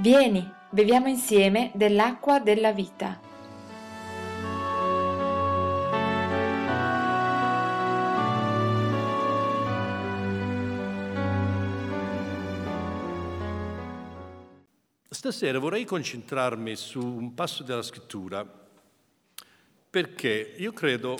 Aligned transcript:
Vieni, 0.00 0.48
beviamo 0.70 1.08
insieme 1.08 1.72
dell'acqua 1.74 2.38
della 2.38 2.70
vita. 2.70 3.20
Stasera 15.08 15.58
vorrei 15.58 15.84
concentrarmi 15.84 16.76
su 16.76 17.00
un 17.00 17.34
passo 17.34 17.64
della 17.64 17.82
scrittura 17.82 18.46
perché 19.90 20.54
io 20.58 20.72
credo 20.72 21.16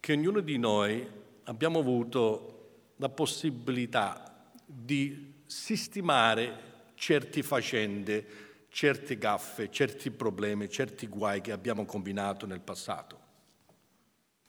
che 0.00 0.14
ognuno 0.14 0.40
di 0.40 0.56
noi 0.56 1.06
abbiamo 1.44 1.80
avuto 1.80 2.94
la 2.96 3.10
possibilità 3.10 4.50
di 4.64 5.42
sistemare 5.44 6.71
certe 7.02 7.42
faccende, 7.42 8.24
certe 8.68 9.18
gaffe, 9.18 9.72
certi 9.72 10.12
problemi, 10.12 10.70
certi 10.70 11.08
guai 11.08 11.40
che 11.40 11.50
abbiamo 11.50 11.84
combinato 11.84 12.46
nel 12.46 12.60
passato. 12.60 13.18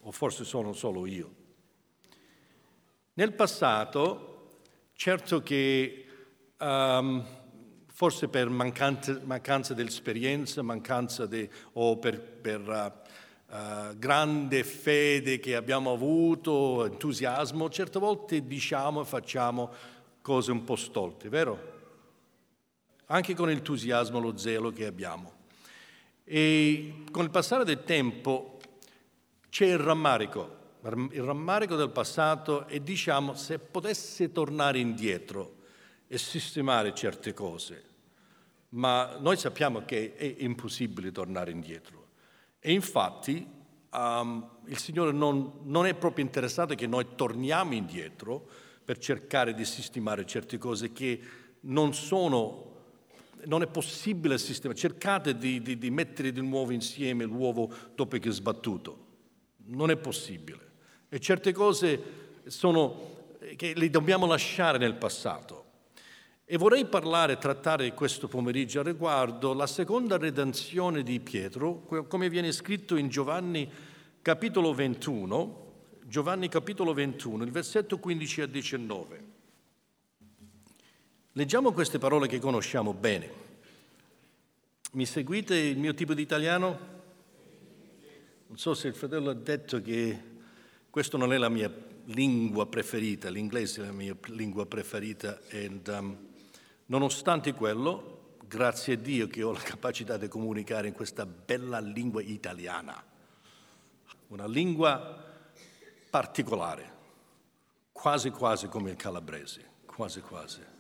O 0.02 0.12
forse 0.12 0.44
sono 0.44 0.72
solo 0.74 1.08
io. 1.08 1.34
Nel 3.14 3.34
passato, 3.34 4.60
certo 4.94 5.42
che 5.42 6.06
um, 6.60 7.26
forse 7.88 8.28
per 8.28 8.50
mancanza, 8.50 9.20
mancanza 9.24 9.74
dell'esperienza, 9.74 10.62
mancanza 10.62 11.26
di, 11.26 11.50
o 11.74 11.98
per, 11.98 12.22
per 12.22 12.62
uh, 12.62 13.52
uh, 13.56 13.98
grande 13.98 14.64
fede 14.64 15.40
che 15.40 15.56
abbiamo 15.56 15.92
avuto, 15.92 16.86
entusiasmo, 16.86 17.68
certe 17.72 17.98
volte 17.98 18.46
diciamo 18.46 19.02
e 19.02 19.06
facciamo 19.06 19.72
cose 20.22 20.52
un 20.52 20.64
po' 20.64 20.76
stolte, 20.76 21.30
vero? 21.30 21.73
Anche 23.08 23.34
con 23.34 23.50
entusiasmo 23.50 24.20
lo 24.20 24.38
zelo 24.38 24.72
che 24.72 24.86
abbiamo. 24.86 25.42
E 26.24 27.04
con 27.12 27.24
il 27.24 27.30
passare 27.30 27.66
del 27.66 27.84
tempo 27.84 28.60
c'è 29.50 29.66
il 29.66 29.78
rammarico, 29.78 30.62
il 31.12 31.22
rammarico 31.22 31.76
del 31.76 31.90
passato 31.90 32.66
e 32.68 32.82
diciamo 32.82 33.36
se 33.36 33.60
potesse 33.60 34.32
tornare 34.32 34.80
indietro 34.80 35.62
e 36.08 36.18
sistemare 36.18 36.94
certe 36.94 37.34
cose, 37.34 37.84
ma 38.70 39.18
noi 39.20 39.38
sappiamo 39.38 39.84
che 39.86 40.16
è 40.16 40.36
impossibile 40.40 41.12
tornare 41.12 41.52
indietro. 41.52 42.08
E 42.60 42.72
infatti 42.72 43.46
um, 43.92 44.50
il 44.66 44.78
Signore 44.78 45.12
non, 45.12 45.60
non 45.64 45.86
è 45.86 45.94
proprio 45.94 46.24
interessato 46.24 46.74
che 46.76 46.88
noi 46.88 47.08
torniamo 47.16 47.74
indietro 47.74 48.48
per 48.84 48.98
cercare 48.98 49.54
di 49.54 49.66
sistemare 49.66 50.26
certe 50.26 50.58
cose 50.58 50.92
che 50.92 51.20
non 51.62 51.94
sono 51.94 52.73
non 53.46 53.62
è 53.62 53.68
possibile 53.68 54.38
sistemare, 54.38 54.80
cercate 54.80 55.38
di, 55.38 55.62
di, 55.62 55.78
di, 55.78 55.90
mettere 55.90 56.32
di 56.32 56.42
nuovo 56.42 56.72
insieme 56.72 57.24
l'uovo 57.24 57.72
dopo 57.96 58.18
che 58.18 58.30
è 58.30 58.32
sbattuto, 58.32 59.06
non 59.66 59.90
è 59.90 59.98
possibile. 59.98 60.72
E 61.10 61.20
certe 61.20 61.52
cose 61.52 62.02
sono, 62.46 63.28
che 63.56 63.74
le 63.76 63.90
dobbiamo 63.90 64.26
lasciare 64.26 64.78
nel 64.78 64.96
passato. 64.96 65.62
E 66.46 66.58
vorrei 66.58 66.86
parlare, 66.86 67.38
trattare 67.38 67.94
questo 67.94 68.28
pomeriggio 68.28 68.82
a 68.82 68.84
riguardo 68.84 69.54
la 69.54 69.68
seconda 69.68 70.18
redenzione 70.18 71.02
di 71.02 71.20
Pietro, 71.20 71.86
come 72.08 72.30
viene 72.30 72.52
scritto 72.52 72.96
in 72.96 73.08
Giovanni 73.08 73.70
capitolo 74.22 74.74
21, 74.74 75.72
Giovanni 76.06 76.50
capitolo 76.50 76.94
21, 76.94 77.44
il 77.44 77.52
versetto 77.52 77.98
15 77.98 78.42
a 78.42 78.46
19. 78.46 79.33
Leggiamo 81.36 81.72
queste 81.72 81.98
parole 81.98 82.28
che 82.28 82.38
conosciamo 82.38 82.94
bene. 82.94 83.42
Mi 84.92 85.08
seguite 85.08 85.56
il 85.56 85.80
mio 85.80 85.96
tipo 85.96 86.14
di 86.14 86.22
italiano? 86.22 86.92
Non 88.46 88.58
so 88.60 88.76
se 88.76 88.90
il 88.90 88.94
fratello 88.94 89.32
ha 89.32 89.34
detto 89.34 89.82
che 89.82 90.22
questa 90.92 91.18
non 91.18 91.34
è 91.34 91.38
la 91.38 91.50
mia 91.50 91.74
lingua 92.06 92.68
preferita, 92.68 93.32
l'inglese 93.32 93.82
è 93.82 93.86
la 93.86 93.92
mia 93.92 94.16
lingua 94.28 94.68
preferita 94.68 95.40
e 95.48 95.82
um, 95.88 96.16
nonostante 96.86 97.54
quello, 97.54 98.36
grazie 98.46 98.94
a 98.94 98.98
Dio 98.98 99.26
che 99.26 99.42
ho 99.42 99.54
la 99.54 99.60
capacità 99.60 100.18
di 100.18 100.28
comunicare 100.28 100.88
in 100.88 100.94
questa 100.94 101.26
bella 101.26 101.80
lingua 101.80 102.22
italiana, 102.22 103.04
una 104.28 104.46
lingua 104.46 105.34
particolare, 106.12 106.92
quasi 107.92 108.30
quasi 108.30 108.68
come 108.68 108.92
il 108.92 108.98
calabrese, 108.98 109.68
quasi 109.88 110.22
quasi. 110.22 110.73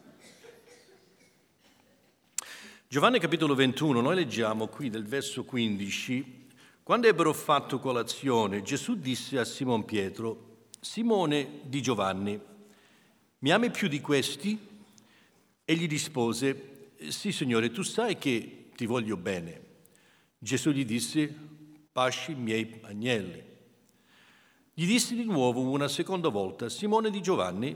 Giovanni 2.94 3.18
capitolo 3.18 3.56
21, 3.56 4.02
noi 4.02 4.14
leggiamo 4.14 4.68
qui 4.68 4.90
nel 4.90 5.04
verso 5.04 5.44
15, 5.44 6.46
quando 6.84 7.08
ebbero 7.08 7.34
fatto 7.34 7.80
colazione, 7.80 8.62
Gesù 8.62 8.94
disse 8.94 9.40
a 9.40 9.46
Simon 9.46 9.84
Pietro, 9.84 10.68
Simone 10.80 11.62
di 11.64 11.82
Giovanni, 11.82 12.40
mi 13.40 13.52
ami 13.52 13.72
più 13.72 13.88
di 13.88 14.00
questi? 14.00 14.60
E 15.66 15.74
gli 15.74 15.88
rispose, 15.88 16.92
sì 17.08 17.32
Signore, 17.32 17.72
tu 17.72 17.82
sai 17.82 18.20
che 18.20 18.66
ti 18.76 18.86
voglio 18.86 19.18
bene. 19.18 19.62
Gesù 20.38 20.70
gli 20.70 20.86
disse, 20.86 21.36
pasci 21.92 22.34
i 22.34 22.36
miei 22.36 22.78
agnelli. 22.84 23.44
Gli 24.72 24.86
disse 24.86 25.16
di 25.16 25.24
nuovo 25.24 25.62
una 25.62 25.88
seconda 25.88 26.30
volta, 26.30 26.70
Simone 26.70 27.10
di 27.10 27.24
Giovanni, 27.24 27.76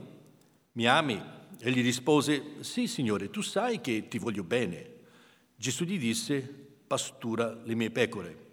mi 0.73 0.85
ami? 0.85 1.19
E 1.57 1.71
gli 1.71 1.81
rispose, 1.81 2.57
sì 2.59 2.85
Signore, 2.85 3.31
tu 3.31 3.41
sai 3.41 3.81
che 3.81 4.07
ti 4.07 4.19
voglio 4.19 4.43
bene. 4.43 4.93
Gesù 5.59 5.85
gli 5.85 5.97
disse, 5.97 6.39
pastura 6.85 7.59
le 7.63 7.73
mie 7.73 7.89
pecore. 7.89 8.45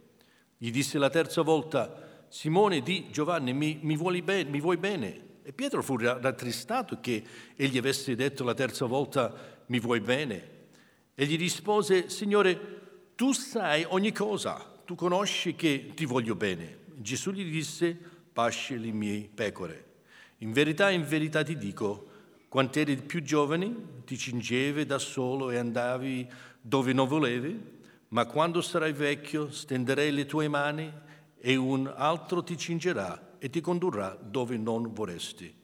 Gli 0.57 0.71
disse 0.71 0.97
la 0.97 1.11
terza 1.11 1.43
volta, 1.43 2.27
Simone 2.29 2.81
di 2.81 3.09
Giovanni, 3.11 3.53
mi, 3.53 3.79
mi, 3.83 3.95
vuoi, 3.95 4.23
bene, 4.23 4.49
mi 4.49 4.59
vuoi 4.59 4.79
bene? 4.79 5.21
E 5.43 5.53
Pietro 5.53 5.83
fu 5.83 5.99
rattristato 5.99 7.01
che 7.01 7.23
egli 7.55 7.77
avesse 7.77 8.17
detto 8.17 8.43
la 8.43 8.55
terza 8.55 8.87
volta, 8.87 9.63
mi 9.67 9.79
vuoi 9.79 10.01
bene? 10.01 10.53
E 11.15 11.27
gli 11.27 11.37
rispose, 11.37 12.09
Signore, 12.09 13.13
tu 13.15 13.33
sai 13.33 13.85
ogni 13.87 14.11
cosa, 14.11 14.55
tu 14.87 14.95
conosci 14.95 15.55
che 15.55 15.93
ti 15.95 16.07
voglio 16.07 16.35
bene. 16.35 16.79
Gesù 16.97 17.33
gli 17.33 17.45
disse, 17.51 17.97
pasci 18.33 18.79
le 18.79 18.93
mie 18.93 19.29
pecore. 19.33 19.93
In 20.39 20.53
verità, 20.53 20.91
in 20.91 21.05
verità 21.07 21.43
ti 21.43 21.59
dico, 21.59 22.09
quando 22.49 22.79
eri 22.79 22.97
più 22.97 23.23
giovane 23.23 24.03
ti 24.05 24.17
cingevi 24.17 24.87
da 24.87 24.99
solo 24.99 25.51
e 25.51 25.59
andavi 25.59 26.29
dove 26.67 26.95
non 26.95 27.07
volevi, 27.07 27.73
ma 28.09 28.25
quando 28.25 28.63
sarai 28.63 28.95
vecchio 28.95 29.51
stenderei 29.51 30.11
le 30.11 30.25
tue 30.25 30.49
mani 30.49 30.91
e 31.37 31.57
un 31.57 31.93
altro 31.95 32.43
ti 32.43 32.57
cingerà 32.57 33.37
e 33.39 33.51
ti 33.51 33.61
condurrà 33.61 34.17
dove 34.19 34.57
non 34.57 34.91
vorresti. 34.95 35.55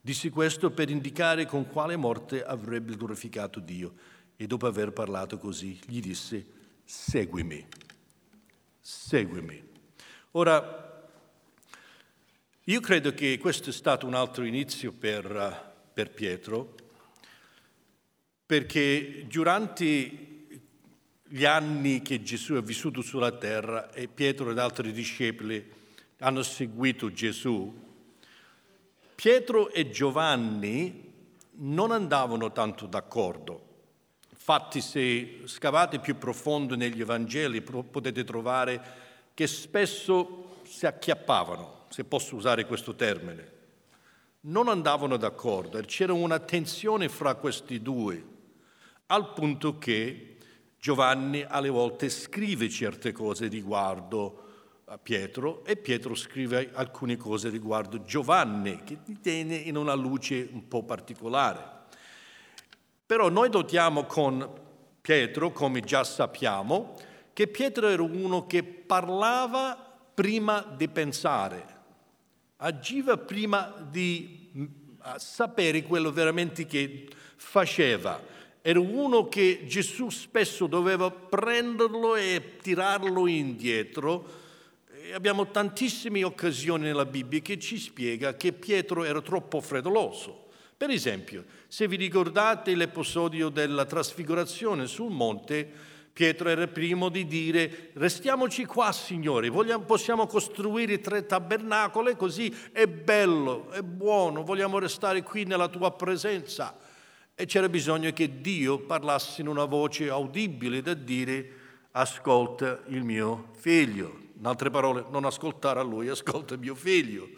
Dissi 0.00 0.30
questo 0.30 0.70
per 0.70 0.88
indicare 0.88 1.44
con 1.44 1.66
quale 1.66 1.94
morte 1.96 2.42
avrebbe 2.42 2.96
glorificato 2.96 3.60
Dio 3.60 3.92
e 4.34 4.46
dopo 4.46 4.66
aver 4.66 4.92
parlato 4.92 5.36
così 5.36 5.78
gli 5.84 6.00
disse 6.00 6.46
seguimi, 6.84 7.66
seguimi. 8.80 9.62
Ora, 10.30 11.10
io 12.64 12.80
credo 12.80 13.12
che 13.12 13.36
questo 13.36 13.68
è 13.68 13.72
stato 13.74 14.06
un 14.06 14.14
altro 14.14 14.44
inizio 14.44 14.90
per, 14.90 15.90
per 15.92 16.12
Pietro, 16.12 16.74
perché 18.46 19.26
durante 19.28 20.35
gli 21.28 21.44
anni 21.44 22.02
che 22.02 22.22
Gesù 22.22 22.54
ha 22.54 22.60
vissuto 22.60 23.02
sulla 23.02 23.32
terra 23.32 23.92
e 23.92 24.08
Pietro 24.08 24.50
ed 24.50 24.58
altri 24.58 24.92
discepoli 24.92 25.72
hanno 26.18 26.42
seguito 26.42 27.12
Gesù, 27.12 27.84
Pietro 29.14 29.70
e 29.70 29.90
Giovanni 29.90 31.12
non 31.58 31.90
andavano 31.90 32.52
tanto 32.52 32.86
d'accordo. 32.86 33.64
Infatti, 34.30 34.80
se 34.80 35.40
scavate 35.46 35.98
più 35.98 36.16
profondo 36.18 36.76
negli 36.76 37.00
Evangeli 37.00 37.60
potete 37.62 38.24
trovare 38.24 39.04
che 39.34 39.46
spesso 39.46 40.60
si 40.64 40.86
acchiappavano, 40.86 41.86
se 41.88 42.04
posso 42.04 42.36
usare 42.36 42.66
questo 42.66 42.94
termine. 42.94 43.54
Non 44.42 44.68
andavano 44.68 45.16
d'accordo, 45.16 45.80
c'era 45.80 46.12
una 46.12 46.38
tensione 46.38 47.08
fra 47.08 47.34
questi 47.34 47.82
due, 47.82 48.24
al 49.06 49.32
punto 49.32 49.78
che 49.78 50.35
Giovanni 50.86 51.42
alle 51.42 51.68
volte 51.68 52.08
scrive 52.08 52.70
certe 52.70 53.10
cose 53.10 53.48
riguardo 53.48 54.44
a 54.84 54.96
Pietro 54.98 55.64
e 55.64 55.74
Pietro 55.74 56.14
scrive 56.14 56.70
alcune 56.74 57.16
cose 57.16 57.48
riguardo 57.48 58.04
Giovanni 58.04 58.84
che 58.84 58.98
li 59.04 59.18
tiene 59.20 59.56
in 59.56 59.76
una 59.76 59.94
luce 59.94 60.48
un 60.48 60.68
po' 60.68 60.84
particolare. 60.84 61.60
Però 63.04 63.28
noi 63.30 63.50
notiamo 63.50 64.04
con 64.04 64.48
Pietro, 65.00 65.50
come 65.50 65.80
già 65.80 66.04
sappiamo, 66.04 66.94
che 67.32 67.48
Pietro 67.48 67.88
era 67.88 68.02
uno 68.02 68.46
che 68.46 68.62
parlava 68.62 69.76
prima 70.14 70.72
di 70.76 70.86
pensare, 70.86 71.66
agiva 72.58 73.16
prima 73.16 73.74
di 73.90 74.70
sapere 75.16 75.82
quello 75.82 76.12
veramente 76.12 76.64
che 76.64 77.08
faceva 77.34 78.34
era 78.68 78.80
uno 78.80 79.28
che 79.28 79.62
Gesù 79.64 80.10
spesso 80.10 80.66
doveva 80.66 81.08
prenderlo 81.08 82.16
e 82.16 82.56
tirarlo 82.60 83.28
indietro. 83.28 84.28
E 84.90 85.14
abbiamo 85.14 85.52
tantissime 85.52 86.24
occasioni 86.24 86.82
nella 86.82 87.04
Bibbia 87.04 87.38
che 87.38 87.60
ci 87.60 87.78
spiega 87.78 88.34
che 88.34 88.52
Pietro 88.52 89.04
era 89.04 89.20
troppo 89.20 89.60
freddoloso. 89.60 90.46
Per 90.76 90.90
esempio, 90.90 91.44
se 91.68 91.86
vi 91.86 91.94
ricordate 91.94 92.74
l'episodio 92.74 93.50
della 93.50 93.84
trasfigurazione 93.84 94.88
sul 94.88 95.12
monte, 95.12 95.70
Pietro 96.12 96.48
era 96.48 96.66
primo 96.66 97.08
di 97.08 97.24
dire 97.24 97.90
restiamoci 97.92 98.64
qua 98.64 98.90
Signore, 98.90 99.48
vogliamo, 99.48 99.84
possiamo 99.84 100.26
costruire 100.26 101.00
tre 101.00 101.24
tabernacoli 101.24 102.16
così 102.16 102.52
è 102.72 102.88
bello, 102.88 103.70
è 103.70 103.82
buono, 103.82 104.42
vogliamo 104.42 104.80
restare 104.80 105.22
qui 105.22 105.44
nella 105.44 105.68
tua 105.68 105.92
presenza. 105.92 106.85
E 107.38 107.44
c'era 107.44 107.68
bisogno 107.68 108.10
che 108.14 108.40
Dio 108.40 108.78
parlasse 108.78 109.42
in 109.42 109.48
una 109.48 109.66
voce 109.66 110.08
audibile 110.08 110.80
da 110.80 110.94
dire 110.94 111.50
ascolta 111.90 112.82
il 112.86 113.02
mio 113.02 113.50
figlio. 113.58 114.20
In 114.38 114.46
altre 114.46 114.70
parole, 114.70 115.04
non 115.10 115.26
ascoltare 115.26 115.78
a 115.78 115.82
lui, 115.82 116.08
ascolta 116.08 116.56
mio 116.56 116.74
figlio. 116.74 117.28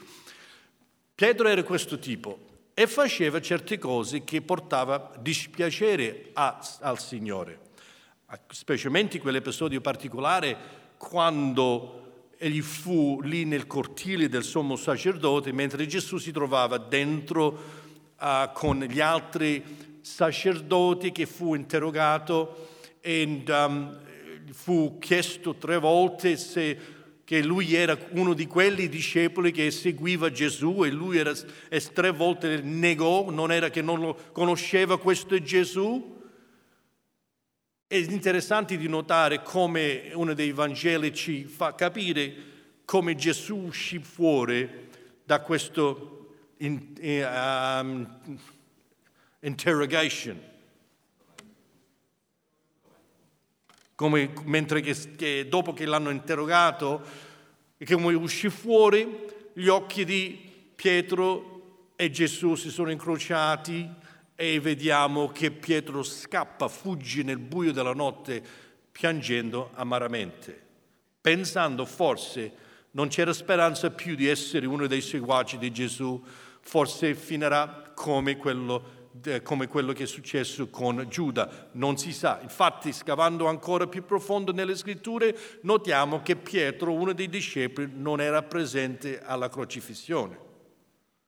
Pietro 1.17 1.49
era 1.49 1.65
questo 1.65 1.99
tipo 1.99 2.39
e 2.75 2.87
faceva 2.87 3.41
certe 3.41 3.77
cose 3.77 4.23
che 4.23 4.41
portava 4.41 5.13
dispiacere 5.19 6.31
a, 6.35 6.65
al 6.79 7.01
Signore, 7.01 7.59
specialmente 8.51 9.19
quell'episodio 9.19 9.81
particolare 9.81 10.57
quando 10.97 12.27
egli 12.39 12.63
fu 12.63 13.21
lì 13.21 13.45
nel 13.45 13.67
cortile 13.67 14.29
del 14.29 14.45
sommo 14.45 14.77
sacerdote 14.77 15.51
mentre 15.51 15.89
Gesù 15.89 16.19
si 16.19 16.31
trovava 16.31 16.79
dentro 16.79 17.47
uh, 18.17 18.53
con 18.53 18.79
gli 18.79 19.01
altri 19.01 19.88
sacerdoti 20.09 21.13
che 21.13 21.27
fu 21.27 21.55
interrogato 21.55 22.69
e 23.01 23.43
um, 23.47 24.01
fu 24.53 24.99
chiesto 24.99 25.55
tre 25.57 25.79
volte 25.79 26.37
se 26.37 26.97
che 27.25 27.43
lui 27.43 27.75
era 27.75 27.97
uno 28.13 28.33
di 28.33 28.47
quelli 28.47 28.89
discepoli 28.89 29.53
che 29.53 29.71
seguiva 29.71 30.31
Gesù 30.31 30.83
e 30.83 30.91
lui 30.91 31.19
era, 31.19 31.35
e 31.69 31.81
tre 31.93 32.11
volte 32.11 32.63
negò, 32.63 33.31
non 33.31 33.53
era 33.53 33.69
che 33.69 33.83
non 33.83 34.01
lo 34.01 34.19
conosceva 34.33 34.99
questo 34.99 35.39
Gesù. 35.43 36.17
È 37.87 37.97
interessante 37.97 38.79
di 38.79 38.89
notare 38.89 39.43
come 39.43 40.11
uno 40.15 40.33
dei 40.33 40.53
Vangeli 40.53 41.13
ci 41.13 41.45
fa 41.45 41.75
capire 41.75 42.35
come 42.87 43.15
Gesù 43.15 43.57
uscì 43.57 43.99
fuori 43.99 44.89
da 45.23 45.41
questo 45.41 46.37
in, 46.59 46.95
um, 46.99 48.39
interrogation. 49.41 50.41
Come, 53.95 54.33
mentre 54.45 54.81
che, 54.81 54.95
che 55.17 55.47
dopo 55.49 55.73
che 55.73 55.85
l'hanno 55.85 56.11
interrogato, 56.11 57.03
come 57.85 58.15
uscì 58.15 58.49
fuori, 58.49 59.27
gli 59.53 59.69
occhi 59.69 60.05
di 60.05 60.39
Pietro 60.75 61.91
e 61.97 62.11
Gesù 62.11 62.55
si 62.55 62.71
sono 62.71 62.91
incrociati 62.91 63.89
e 64.37 64.61
vediamo 64.61 65.29
che 65.29 65.51
Pietro 65.51 66.05
scappa, 66.05 66.69
fugge 66.69 67.25
nel 67.25 67.39
buio 67.39 67.73
della 67.73 67.93
notte 67.93 68.41
piangendo 68.93 69.71
amaramente, 69.75 70.61
pensando 71.21 71.85
forse 71.85 72.67
non 72.93 73.09
c'era 73.09 73.33
speranza 73.33 73.91
più 73.91 74.15
di 74.15 74.29
essere 74.29 74.67
uno 74.67 74.87
dei 74.87 75.01
seguaci 75.01 75.59
di 75.59 75.73
Gesù, 75.73 76.25
forse 76.61 77.15
finirà 77.17 77.93
come 77.95 78.37
quello 78.37 78.98
come 79.43 79.69
quello 79.69 79.93
che 79.93 80.05
è 80.05 80.07
successo 80.07 80.69
con 80.69 81.07
Giuda, 81.09 81.69
non 81.73 81.97
si 81.97 82.13
sa. 82.13 82.39
Infatti, 82.43 82.93
scavando 82.93 83.47
ancora 83.47 83.87
più 83.87 84.05
profondo 84.05 84.53
nelle 84.53 84.77
scritture, 84.77 85.37
notiamo 85.63 86.23
che 86.23 86.37
Pietro, 86.37 86.93
uno 86.93 87.13
dei 87.13 87.29
discepoli, 87.29 87.91
non 87.95 88.21
era 88.21 88.43
presente 88.43 89.23
alla 89.23 89.49
crocifissione. 89.49 90.47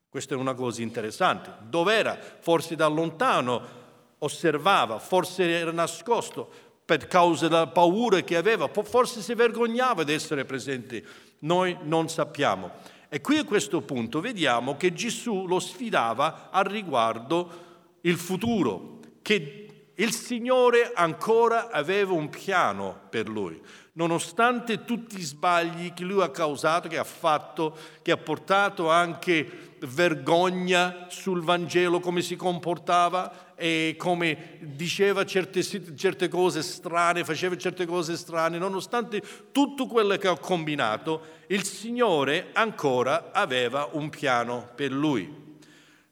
Questa 0.09 0.35
è 0.35 0.37
una 0.37 0.55
cosa 0.55 0.83
interessante. 0.83 1.53
Dov'era? 1.69 2.19
Forse 2.41 2.75
da 2.75 2.89
lontano 2.89 3.79
osservava, 4.19 4.99
forse 4.99 5.49
era 5.49 5.73
nascosto 5.73 6.51
per 6.85 7.07
causa 7.07 7.47
della 7.47 7.69
paura 7.69 8.21
che 8.21 8.37
aveva, 8.37 8.69
forse 8.69 9.21
si 9.21 9.35
vergognava 9.35 10.03
di 10.03 10.13
essere 10.13 10.45
presente. 10.45 11.05
Noi 11.41 11.77
non 11.83 12.09
sappiamo. 12.09 12.73
E 13.09 13.21
qui 13.21 13.39
a 13.39 13.45
questo 13.45 13.81
punto 13.81 14.21
vediamo 14.21 14.77
che 14.77 14.93
Gesù 14.93 15.47
lo 15.47 15.59
sfidava 15.59 16.49
al 16.51 16.65
riguardo 16.65 17.69
il 18.03 18.17
futuro, 18.17 18.99
che 19.23 19.67
il 19.95 20.13
Signore 20.13 20.93
ancora 20.95 21.71
aveva 21.71 22.15
un 22.15 22.31
piano 22.31 23.01
per 23.11 23.29
lui, 23.29 23.61
nonostante 23.93 24.85
tutti 24.85 25.19
i 25.19 25.23
sbagli 25.23 25.93
che 25.93 26.05
lui 26.05 26.23
ha 26.23 26.31
causato, 26.31 26.89
che 26.89 26.97
ha 26.97 27.05
fatto, 27.05 27.77
che 28.01 28.11
ha 28.11 28.17
portato 28.17 28.89
anche 28.89 29.77
vergogna 29.81 31.07
sul 31.09 31.43
Vangelo, 31.43 32.01
come 32.01 32.23
si 32.23 32.35
comportava 32.37 33.55
e 33.57 33.95
come 33.99 34.59
diceva 34.61 35.27
certe, 35.27 35.63
certe 35.63 36.29
cose 36.29 36.63
strane, 36.63 37.25
faceva 37.25 37.57
certe 37.59 37.85
cose 37.85 38.17
strane, 38.17 38.57
nonostante 38.57 39.23
tutto 39.53 39.87
quello 39.87 40.17
che 40.17 40.29
ha 40.29 40.39
combinato, 40.39 41.21
il 41.49 41.65
Signore 41.65 42.49
ancora 42.55 43.33
aveva 43.33 43.91
un 43.93 44.09
piano 44.09 44.71
per 44.75 44.93
lui. 44.93 45.59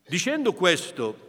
Dicendo 0.06 0.52
questo, 0.52 1.27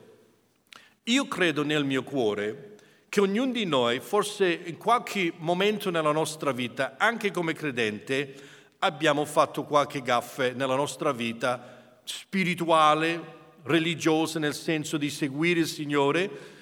io 1.09 1.27
credo 1.27 1.63
nel 1.63 1.85
mio 1.85 2.03
cuore 2.03 2.75
che 3.09 3.21
ognuno 3.21 3.51
di 3.51 3.65
noi, 3.65 3.99
forse 3.99 4.61
in 4.65 4.77
qualche 4.77 5.33
momento 5.37 5.89
nella 5.89 6.11
nostra 6.11 6.51
vita, 6.51 6.95
anche 6.97 7.31
come 7.31 7.53
credente, 7.53 8.33
abbiamo 8.79 9.25
fatto 9.25 9.63
qualche 9.63 10.03
gaffe 10.03 10.53
nella 10.53 10.75
nostra 10.75 11.11
vita 11.11 12.01
spirituale, 12.03 13.37
religiosa, 13.63 14.37
nel 14.37 14.53
senso 14.53 14.97
di 14.97 15.09
seguire 15.09 15.61
il 15.61 15.67
Signore, 15.67 16.57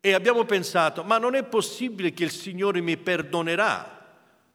e 0.00 0.12
abbiamo 0.12 0.44
pensato, 0.44 1.02
ma 1.02 1.16
non 1.16 1.34
è 1.34 1.44
possibile 1.44 2.12
che 2.12 2.24
il 2.24 2.30
Signore 2.30 2.82
mi 2.82 2.98
perdonerà, 2.98 3.94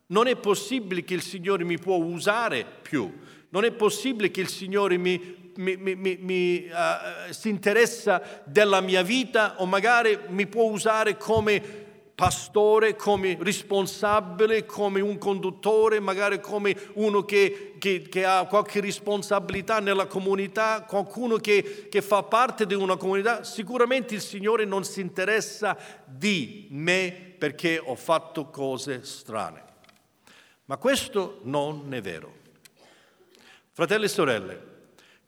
non 0.08 0.28
è 0.28 0.36
possibile 0.36 1.04
che 1.04 1.16
il 1.16 1.24
Signore 1.24 1.64
mi 1.64 1.80
può 1.80 1.96
usare 1.96 2.66
più, 2.84 3.12
non 3.50 3.66
è 3.66 3.72
possibile 3.72 4.30
che 4.30 4.42
il 4.42 4.48
Signore 4.48 4.98
mi 4.98 5.41
mi, 5.56 5.78
mi, 5.78 5.96
mi 5.96 6.68
uh, 6.70 7.32
si 7.32 7.50
interessa 7.50 8.22
della 8.46 8.82
mia 8.82 9.02
vita 9.02 9.56
o 9.58 9.66
magari 9.66 10.18
mi 10.28 10.48
può 10.48 10.64
usare 10.64 11.18
come 11.18 11.90
pastore, 12.22 12.96
come 12.96 13.36
responsabile, 13.40 14.64
come 14.66 15.02
un 15.02 15.18
conduttore, 15.18 16.00
magari 16.00 16.40
come 16.40 16.78
uno 16.94 17.26
che, 17.26 17.74
che, 17.80 18.04
che 18.04 18.24
ha 18.24 18.46
qualche 18.46 18.80
responsabilità 18.80 19.80
nella 19.80 20.06
comunità, 20.06 20.84
qualcuno 20.88 21.38
che, 21.38 21.88
che 21.90 22.02
fa 22.04 22.22
parte 22.22 22.68
di 22.68 22.76
una 22.76 22.96
comunità, 22.96 23.44
sicuramente 23.44 24.14
il 24.14 24.22
Signore 24.22 24.66
non 24.66 24.84
si 24.84 25.02
interessa 25.02 25.76
di 26.06 26.68
me 26.70 27.34
perché 27.40 27.82
ho 27.84 27.96
fatto 27.96 28.52
cose 28.52 29.04
strane. 29.04 29.64
Ma 30.66 30.78
questo 30.78 31.40
non 31.46 31.92
è 31.92 32.02
vero. 32.02 32.32
Fratelli 33.72 34.06
e 34.06 34.10
sorelle, 34.10 34.71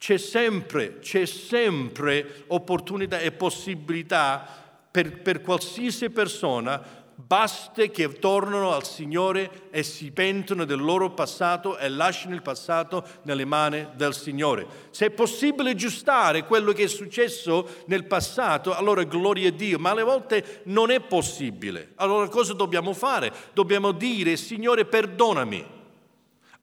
c'è 0.03 0.17
sempre, 0.17 0.99
c'è 0.99 1.25
sempre 1.25 2.43
opportunità 2.47 3.19
e 3.19 3.31
possibilità 3.31 4.45
per, 4.91 5.21
per 5.21 5.41
qualsiasi 5.41 6.09
persona, 6.09 6.83
basta 7.15 7.85
che 7.85 8.19
tornano 8.19 8.73
al 8.73 8.85
Signore 8.85 9.69
e 9.71 9.81
si 9.81 10.11
pentono 10.11 10.65
del 10.65 10.81
loro 10.81 11.11
passato 11.11 11.77
e 11.77 11.87
lasciano 11.87 12.35
il 12.35 12.41
passato 12.41 13.07
nelle 13.21 13.45
mani 13.45 13.87
del 13.95 14.13
Signore. 14.13 14.67
Se 14.89 15.05
è 15.05 15.09
possibile 15.09 15.69
aggiustare 15.69 16.43
quello 16.43 16.73
che 16.73 16.83
è 16.83 16.87
successo 16.87 17.83
nel 17.85 18.03
passato, 18.03 18.75
allora 18.75 19.03
gloria 19.03 19.47
a 19.47 19.51
Dio, 19.53 19.79
ma 19.79 19.91
alle 19.91 20.03
volte 20.03 20.63
non 20.65 20.91
è 20.91 20.99
possibile. 20.99 21.93
Allora 21.95 22.27
cosa 22.27 22.51
dobbiamo 22.51 22.91
fare? 22.91 23.31
Dobbiamo 23.53 23.93
dire, 23.93 24.35
Signore, 24.35 24.83
perdonami, 24.83 25.65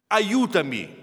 aiutami 0.09 0.99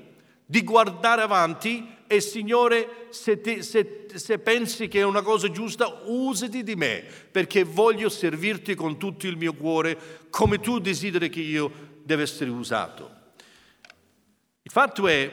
di 0.47 0.63
guardare 0.63 1.23
avanti 1.23 1.97
e 2.09 2.21
Signore, 2.23 3.07
se, 3.11 3.41
ti, 3.41 3.63
se, 3.63 4.07
se, 4.15 4.39
pensi 4.39 4.89
che 4.89 5.01
è 5.01 5.05
una 5.05 5.21
cosa 5.21 5.51
giusta, 5.51 6.01
usati 6.07 6.63
di 6.63 6.75
me, 6.75 7.05
perché 7.31 7.65
voglio 7.65 8.09
servirti 8.09 8.75
con 8.75 8.99
tutto 8.99 9.27
il 9.27 9.37
mio 9.37 9.53
cuore, 9.53 10.27
come 10.31 10.59
tu 10.59 10.79
desideri 10.79 11.29
che 11.29 11.41
io 11.41 11.71
deve 12.03 12.23
essere 12.23 12.49
usato. 12.49 13.17
Il 14.63 14.71
fatto 14.71 15.07
è, 15.07 15.31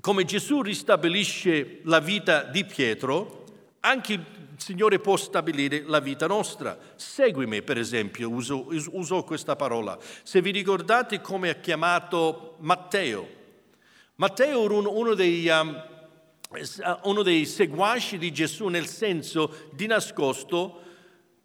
come 0.00 0.24
Gesù 0.24 0.62
ristabilisce 0.62 1.80
la 1.82 2.00
vita 2.00 2.44
di 2.44 2.64
Pietro, 2.64 3.44
anche 3.80 4.12
il 4.14 4.24
Signore 4.56 4.98
può 5.00 5.16
stabilire 5.16 5.82
la 5.84 6.00
vita 6.00 6.26
nostra. 6.26 6.78
Seguimi, 6.96 7.60
per 7.60 7.76
esempio, 7.76 8.30
uso, 8.30 8.68
uso 8.92 9.22
questa 9.22 9.54
parola. 9.54 9.98
Se 10.22 10.40
vi 10.40 10.50
ricordate 10.50 11.20
come 11.20 11.50
ha 11.50 11.54
chiamato 11.56 12.56
Matteo, 12.60 13.42
Matteo 14.16 14.64
era 14.64 14.74
uno 14.74 15.14
dei, 15.14 15.48
um, 15.48 15.82
uno 17.02 17.22
dei 17.22 17.46
seguaci 17.46 18.18
di 18.18 18.32
Gesù 18.32 18.68
nel 18.68 18.86
senso 18.86 19.70
di 19.72 19.86
nascosto, 19.86 20.82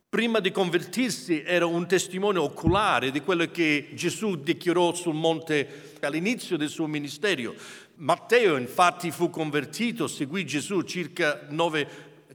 Prima 0.09 0.39
di 0.39 0.49
convertirsi 0.49 1.43
era 1.43 1.67
un 1.67 1.87
testimone 1.87 2.39
oculare 2.39 3.11
di 3.11 3.21
quello 3.21 3.45
che 3.45 3.89
Gesù 3.93 4.37
dichiarò 4.37 4.91
sul 4.95 5.13
monte 5.13 5.97
all'inizio 5.99 6.57
del 6.57 6.69
suo 6.69 6.87
ministero. 6.87 7.53
Matteo 7.97 8.57
infatti 8.57 9.11
fu 9.11 9.29
convertito, 9.29 10.07
seguì 10.07 10.47
Gesù 10.47 10.81
circa 10.81 11.45
nove 11.49 11.87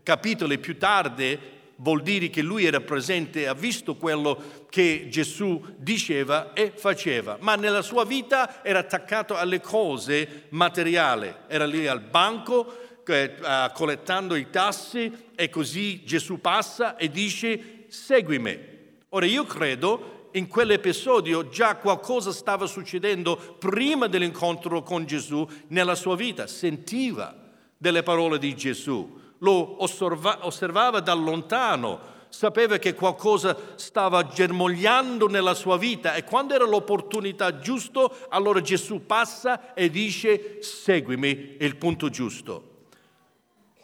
capitoli 0.05 0.61
più 0.61 0.79
tardi, 0.79 1.37
vuol 1.85 2.00
dire 2.00 2.31
che 2.31 2.41
lui 2.41 2.64
era 2.64 2.81
presente 2.81 3.47
ha 3.47 3.53
visto 3.53 3.97
quello 3.97 4.64
che 4.71 5.09
Gesù 5.11 5.62
diceva 5.76 6.55
e 6.55 6.73
faceva, 6.75 7.37
ma 7.41 7.57
nella 7.57 7.83
sua 7.83 8.07
vita 8.07 8.64
era 8.64 8.79
attaccato 8.79 9.37
alle 9.37 9.61
cose 9.61 10.47
materiali, 10.49 11.33
era 11.47 11.67
lì 11.67 11.87
al 11.87 12.00
banco 12.00 13.03
eh, 13.07 13.35
collettando 13.75 14.35
i 14.35 14.49
tassi 14.49 15.12
e 15.35 15.50
così 15.50 16.03
Gesù 16.05 16.41
passa 16.41 16.97
e 16.97 17.11
dice 17.11 17.85
seguimi. 17.88 18.73
Ora 19.11 19.26
io 19.26 19.45
credo 19.45 20.31
in 20.33 20.49
quell'episodio 20.49 21.50
già 21.50 21.76
qualcosa 21.76 22.33
stava 22.33 22.64
succedendo 22.64 23.37
prima 23.59 24.07
dell'incontro 24.07 24.83
con 24.83 25.05
Gesù 25.05 25.47
nella 25.69 25.95
sua 25.95 26.17
vita, 26.17 26.47
sentiva 26.47 27.37
delle 27.76 28.03
parole 28.03 28.38
di 28.38 28.57
Gesù, 28.57 29.21
lo 29.44 29.82
osserva, 29.82 30.46
osservava 30.46 31.00
da 31.00 31.12
lontano, 31.12 32.12
sapeva 32.30 32.78
che 32.78 32.94
qualcosa 32.94 33.56
stava 33.76 34.26
germogliando 34.26 35.28
nella 35.28 35.54
sua 35.54 35.76
vita 35.76 36.14
e 36.14 36.24
quando 36.24 36.54
era 36.54 36.64
l'opportunità 36.64 37.58
giusta, 37.58 38.10
allora 38.30 38.62
Gesù 38.62 39.04
passa 39.04 39.74
e 39.74 39.90
dice 39.90 40.62
seguimi, 40.62 41.56
il 41.60 41.76
punto 41.76 42.08
giusto. 42.08 42.72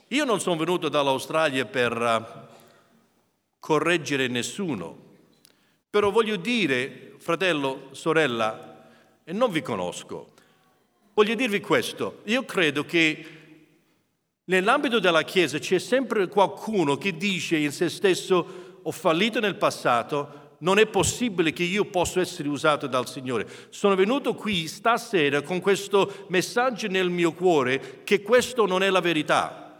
Io 0.08 0.24
non 0.24 0.40
sono 0.40 0.56
venuto 0.56 0.88
dall'Australia 0.88 1.66
per 1.66 1.96
uh, 1.96 2.48
correggere 3.60 4.26
nessuno, 4.26 4.96
però 5.88 6.10
voglio 6.10 6.36
dire, 6.36 7.14
fratello, 7.18 7.88
sorella, 7.92 8.88
e 9.22 9.32
non 9.32 9.52
vi 9.52 9.62
conosco, 9.62 10.32
voglio 11.14 11.34
dirvi 11.34 11.60
questo, 11.60 12.22
io 12.24 12.44
credo 12.44 12.84
che 12.84 13.39
nell'ambito 14.50 14.98
della 14.98 15.22
Chiesa 15.22 15.58
c'è 15.58 15.78
sempre 15.78 16.26
qualcuno 16.26 16.96
che 16.96 17.16
dice 17.16 17.56
in 17.56 17.70
se 17.70 17.88
stesso 17.88 18.78
ho 18.82 18.90
fallito 18.90 19.38
nel 19.38 19.54
passato, 19.54 20.56
non 20.58 20.78
è 20.78 20.86
possibile 20.86 21.52
che 21.52 21.62
io 21.62 21.84
possa 21.84 22.20
essere 22.20 22.48
usato 22.48 22.86
dal 22.86 23.08
Signore. 23.08 23.46
Sono 23.70 23.94
venuto 23.94 24.34
qui 24.34 24.66
stasera 24.66 25.42
con 25.42 25.60
questo 25.60 26.26
messaggio 26.28 26.88
nel 26.88 27.10
mio 27.10 27.32
cuore 27.32 28.02
che 28.02 28.22
questo 28.22 28.66
non 28.66 28.82
è 28.82 28.90
la 28.90 29.00
verità. 29.00 29.78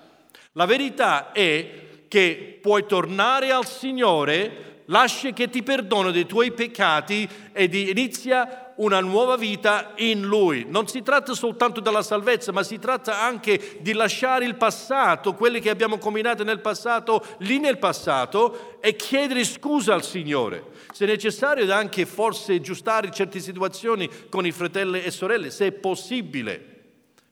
La 0.52 0.66
verità 0.66 1.32
è 1.32 2.04
che 2.06 2.58
puoi 2.62 2.86
tornare 2.86 3.50
al 3.50 3.66
Signore, 3.66 4.82
lascia 4.86 5.30
che 5.30 5.50
ti 5.50 5.62
perdoni 5.62 6.12
dei 6.12 6.26
tuoi 6.26 6.52
peccati 6.52 7.28
ed 7.52 7.74
inizia 7.74 8.69
una 8.80 9.00
nuova 9.00 9.36
vita 9.36 9.92
in 9.96 10.22
Lui. 10.22 10.64
Non 10.68 10.86
si 10.86 11.02
tratta 11.02 11.34
soltanto 11.34 11.80
della 11.80 12.02
salvezza, 12.02 12.52
ma 12.52 12.62
si 12.62 12.78
tratta 12.78 13.20
anche 13.20 13.78
di 13.80 13.92
lasciare 13.92 14.44
il 14.44 14.56
passato, 14.56 15.34
quelli 15.34 15.60
che 15.60 15.70
abbiamo 15.70 15.98
combinato 15.98 16.44
nel 16.44 16.60
passato, 16.60 17.24
lì 17.38 17.58
nel 17.58 17.78
passato, 17.78 18.78
e 18.80 18.96
chiedere 18.96 19.44
scusa 19.44 19.94
al 19.94 20.04
Signore. 20.04 20.64
Se 20.92 21.04
necessario 21.04 21.72
anche 21.72 22.06
forse 22.06 22.54
aggiustare 22.54 23.10
certe 23.10 23.38
situazioni 23.38 24.08
con 24.28 24.46
i 24.46 24.52
fratelli 24.52 25.02
e 25.02 25.10
sorelle, 25.10 25.50
se 25.50 25.66
è 25.66 25.72
possibile. 25.72 26.66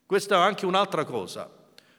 Questa 0.04 0.36
è 0.36 0.38
anche 0.38 0.66
un'altra 0.66 1.04
cosa. 1.04 1.50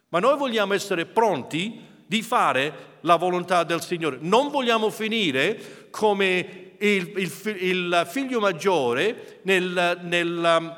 Ma 0.10 0.20
noi 0.20 0.38
vogliamo 0.38 0.74
essere 0.74 1.06
pronti 1.06 1.86
di 2.06 2.22
fare 2.22 2.98
la 3.02 3.16
volontà 3.16 3.64
del 3.64 3.82
Signore. 3.82 4.18
Non 4.20 4.50
vogliamo 4.50 4.90
finire 4.90 5.88
come 5.92 6.69
il, 6.80 7.14
il, 7.18 7.32
il 7.60 8.08
figlio 8.10 8.40
maggiore 8.40 9.40
nel, 9.44 10.00
nella 10.02 10.58
um, 10.58 10.78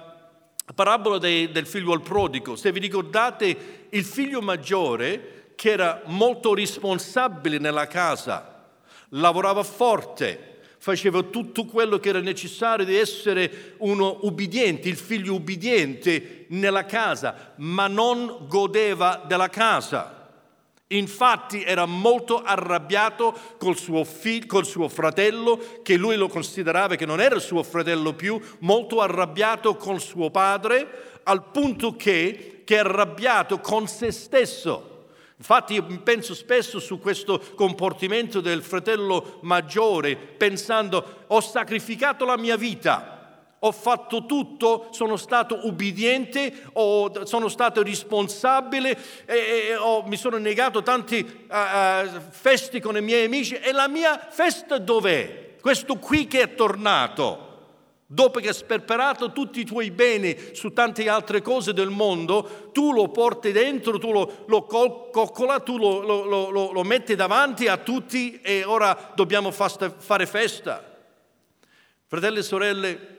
parabola 0.73 1.17
de, 1.17 1.51
del 1.51 1.65
figlio 1.65 1.93
al 1.93 2.01
prodigo. 2.01 2.55
Se 2.55 2.71
vi 2.71 2.79
ricordate, 2.79 3.87
il 3.89 4.03
figlio 4.03 4.41
maggiore, 4.41 5.53
che 5.55 5.71
era 5.71 6.01
molto 6.05 6.53
responsabile 6.53 7.57
nella 7.59 7.87
casa, 7.87 8.65
lavorava 9.09 9.63
forte, 9.63 10.59
faceva 10.77 11.21
tutto 11.21 11.65
quello 11.65 11.99
che 11.99 12.09
era 12.09 12.19
necessario 12.19 12.85
di 12.85 12.95
essere 12.95 13.75
uno 13.77 14.19
ubbidiente, 14.21 14.89
il 14.89 14.97
figlio 14.97 15.35
ubbidiente 15.35 16.45
nella 16.49 16.85
casa, 16.85 17.53
ma 17.57 17.87
non 17.87 18.45
godeva 18.47 19.23
della 19.27 19.49
casa. 19.49 20.20
Infatti 20.91 21.63
era 21.63 21.85
molto 21.85 22.41
arrabbiato 22.41 23.33
col 23.57 23.77
suo, 23.77 24.03
figlio, 24.03 24.45
col 24.47 24.65
suo 24.65 24.87
fratello, 24.89 25.59
che 25.83 25.95
lui 25.95 26.15
lo 26.15 26.27
considerava 26.27 26.95
che 26.95 27.05
non 27.05 27.21
era 27.21 27.39
suo 27.39 27.63
fratello 27.63 28.13
più, 28.13 28.39
molto 28.59 29.01
arrabbiato 29.01 29.75
con 29.75 29.99
suo 29.99 30.29
padre, 30.29 31.19
al 31.23 31.51
punto 31.51 31.95
che, 31.95 32.61
che 32.65 32.75
è 32.75 32.79
arrabbiato 32.79 33.59
con 33.59 33.87
se 33.87 34.11
stesso. 34.11 34.87
Infatti 35.37 35.73
io 35.73 35.85
penso 36.03 36.35
spesso 36.35 36.79
su 36.79 36.99
questo 36.99 37.41
comportamento 37.55 38.41
del 38.41 38.61
fratello 38.61 39.39
maggiore, 39.41 40.15
pensando 40.15 41.23
ho 41.27 41.41
sacrificato 41.41 42.25
la 42.25 42.37
mia 42.37 42.57
vita, 42.57 43.20
ho 43.63 43.71
fatto 43.71 44.25
tutto, 44.25 44.87
sono 44.91 45.17
stato 45.17 45.67
ubbidiente, 45.67 46.53
ho, 46.73 47.25
sono 47.25 47.47
stato 47.47 47.83
responsabile, 47.83 48.97
e, 49.25 49.69
e, 49.69 49.75
ho, 49.75 50.03
mi 50.03 50.17
sono 50.17 50.37
negato 50.37 50.81
tanti 50.81 51.19
uh, 51.19 51.53
uh, 51.53 52.21
feste 52.29 52.79
con 52.79 52.97
i 52.97 53.01
miei 53.01 53.25
amici 53.25 53.55
e 53.55 53.71
la 53.71 53.87
mia 53.87 54.27
festa 54.29 54.77
dov'è? 54.77 55.55
Questo 55.61 55.97
qui 55.97 56.27
che 56.27 56.41
è 56.41 56.55
tornato 56.55 57.49
Dopo 58.11 58.41
che 58.41 58.49
hai 58.49 58.53
sperperato 58.53 59.31
tutti 59.31 59.61
i 59.61 59.65
tuoi 59.65 59.89
beni 59.89 60.37
su 60.51 60.73
tante 60.73 61.07
altre 61.07 61.41
cose 61.41 61.71
del 61.71 61.87
mondo, 61.87 62.69
tu 62.73 62.91
lo 62.91 63.07
porti 63.07 63.53
dentro, 63.53 63.97
tu 63.99 64.11
lo, 64.11 64.43
lo 64.47 64.65
coccola, 64.65 65.61
tu 65.61 65.77
lo, 65.77 66.01
lo, 66.01 66.49
lo, 66.49 66.83
metti 66.83 67.15
davanti 67.15 67.67
a 67.67 67.77
tutti 67.77 68.41
e 68.41 68.65
ora 68.65 69.13
dobbiamo 69.15 69.49
fare 69.49 70.25
festa. 70.25 70.83
Fratelli 72.05 72.39
e 72.39 72.43
sorelle, 72.43 73.10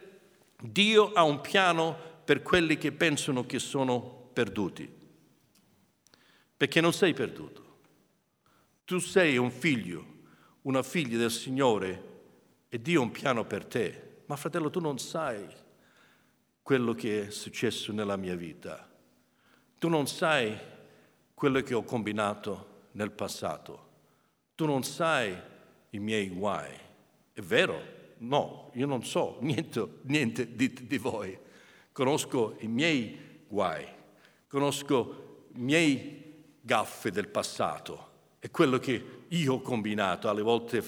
Dio 0.62 1.12
ha 1.12 1.24
un 1.24 1.40
piano 1.40 1.96
per 2.24 2.42
quelli 2.42 2.78
che 2.78 2.92
pensano 2.92 3.44
che 3.44 3.58
sono 3.58 4.30
perduti. 4.32 4.88
Perché 6.56 6.80
non 6.80 6.92
sei 6.92 7.12
perduto. 7.14 7.60
Tu 8.84 8.98
sei 8.98 9.36
un 9.36 9.50
figlio, 9.50 10.06
una 10.62 10.82
figlia 10.82 11.18
del 11.18 11.32
Signore 11.32 12.10
e 12.68 12.80
Dio 12.80 13.00
ha 13.00 13.04
un 13.04 13.10
piano 13.10 13.44
per 13.44 13.64
te. 13.64 14.22
Ma 14.26 14.36
fratello, 14.36 14.70
tu 14.70 14.78
non 14.78 14.98
sai 14.98 15.44
quello 16.62 16.94
che 16.94 17.26
è 17.26 17.30
successo 17.30 17.92
nella 17.92 18.16
mia 18.16 18.36
vita. 18.36 18.88
Tu 19.78 19.88
non 19.88 20.06
sai 20.06 20.56
quello 21.34 21.60
che 21.60 21.74
ho 21.74 21.82
combinato 21.82 22.86
nel 22.92 23.10
passato. 23.10 23.90
Tu 24.54 24.64
non 24.64 24.84
sai 24.84 25.36
i 25.90 25.98
miei 25.98 26.28
guai. 26.28 26.72
È 27.32 27.40
vero? 27.40 28.00
No, 28.22 28.70
io 28.74 28.86
non 28.86 29.04
so 29.04 29.38
niente, 29.42 29.86
niente 30.02 30.54
di, 30.54 30.72
di 30.72 30.98
voi. 30.98 31.36
Conosco 31.92 32.56
i 32.60 32.68
miei 32.68 33.44
guai, 33.48 33.86
conosco 34.46 35.46
i 35.54 35.60
miei 35.60 36.34
gaffe 36.60 37.10
del 37.10 37.28
passato 37.28 38.10
e 38.38 38.50
quello 38.50 38.78
che 38.78 39.24
io 39.28 39.54
ho 39.54 39.60
combinato 39.60 40.28
alle 40.28 40.42
volte 40.42 40.82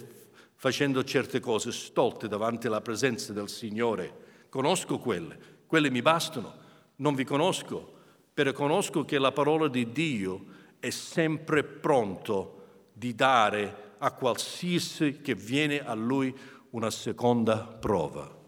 facendo 0.55 1.05
certe 1.05 1.41
cose 1.41 1.73
stolte 1.73 2.27
davanti 2.27 2.69
alla 2.69 2.81
presenza 2.81 3.33
del 3.33 3.49
Signore. 3.51 4.23
Conosco 4.49 4.99
quelle, 4.99 5.39
quelle 5.67 5.91
mi 5.91 6.01
bastano, 6.01 6.55
non 6.97 7.15
vi 7.15 7.25
conosco, 7.25 7.93
però 8.33 8.53
conosco 8.53 9.05
che 9.05 9.19
la 9.19 9.33
parola 9.33 9.69
di 9.69 9.93
Dio 9.93 10.45
è 10.79 10.91
sempre 10.91 11.65
pronto 11.65 12.89
di 12.93 13.15
dare 13.15 13.93
a 13.99 14.13
qualsiasi 14.13 15.21
che 15.21 15.35
viene 15.35 15.85
a 15.85 15.95
Lui 15.95 16.35
una 16.75 16.91
seconda 16.91 17.59
prova. 17.59 18.43